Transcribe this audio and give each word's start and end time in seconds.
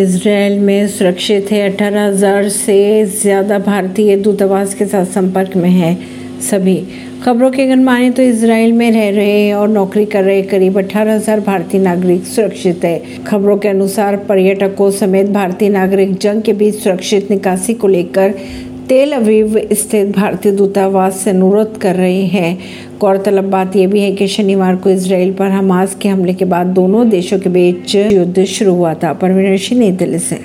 Israel 0.00 0.58
में 0.60 0.86
सुरक्षित 0.88 1.50
है। 1.52 1.60
अठारह 1.62 2.06
हज़ार 2.06 2.48
से 2.48 3.04
ज़्यादा 3.06 3.58
भारतीय 3.58 4.16
दूतावास 4.16 4.74
के 4.74 4.86
साथ 4.86 5.04
संपर्क 5.06 5.56
में 5.56 5.68
हैं 5.70 6.40
सभी। 6.40 6.76
खबरों 7.24 7.50
के 7.50 7.62
अगर 7.62 7.76
माने 7.76 8.10
तो 8.10 8.22
इसराइल 8.22 8.72
में 8.72 8.90
रह 8.92 9.08
रहे 9.16 9.52
और 9.52 9.68
नौकरी 9.68 10.04
कर 10.06 10.24
रहे 10.24 10.42
करीब 10.42 10.78
अठारह 10.78 11.14
हज़ार 11.14 11.40
भारतीय 11.40 11.80
नागरिक 11.80 12.24
सुरक्षित 12.26 12.84
है। 12.84 13.24
खबरों 13.24 13.56
के 13.56 13.68
अनुसार 13.68 14.16
पर्यटकों 14.28 14.90
समेत 14.90 15.26
भारतीय 15.30 15.68
नागरिक 15.68 16.16
जंग 16.18 16.42
के 16.42 16.52
बीच 16.52 16.74
सुरक्षित 16.74 17.30
निकासी 17.30 17.74
को 17.74 17.88
लेकर 17.88 18.34
तेल 18.90 19.12
अवीव 19.12 19.68
स्थित 19.72 20.16
भारतीय 20.16 20.52
दूतावास 20.52 21.16
से 21.16 21.30
अनुरोध 21.30 21.78
कर 21.78 21.94
रहे 21.94 22.22
हैं। 22.22 22.58
गौरतलब 23.00 23.44
बात 23.44 23.76
यह 23.76 23.88
भी 23.88 24.00
है 24.00 24.12
कि 24.12 24.26
शनिवार 24.26 24.76
को 24.76 24.90
इसराइल 24.90 25.32
पर 25.32 25.46
हमास 25.46 25.94
के 25.94 26.08
हमले 26.08 26.34
के 26.34 26.44
बाद 26.44 26.66
दोनों 26.66 27.08
देशों 27.10 27.38
के 27.38 27.50
बीच 27.50 27.94
युद्ध 27.94 28.44
शुरू 28.44 28.74
हुआ 28.74 28.94
था। 28.94 29.12
परवीन 29.12 29.56
सिंह 29.56 29.80
नई 29.80 29.90
दिल्ली 29.90 30.18
से। 30.18 30.38